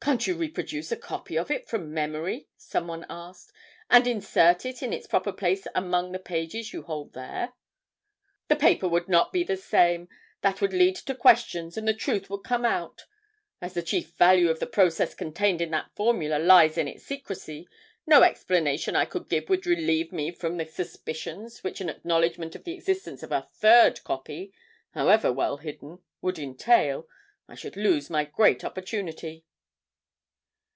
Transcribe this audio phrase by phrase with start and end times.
[0.00, 3.52] "Can't you reproduce a copy of it from memory?" some one asked;
[3.90, 7.52] "and insert it in its proper place among the pages you hold there?"
[8.46, 10.08] "The paper would not be the same.
[10.40, 13.04] That would lead to questions and the truth would come out.
[13.60, 17.68] As the chief value of the process contained in that formula lies in its secrecy,
[18.06, 22.64] no explanation I could give would relieve me from the suspicions which an acknowledgment of
[22.64, 24.54] the existence of a third copy,
[24.92, 27.06] however well hidden, would entail.
[27.46, 29.44] I should lose my great opportunity."